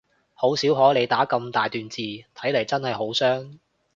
[0.33, 3.59] 好少可你打咁大段字，睇嚟真係好傷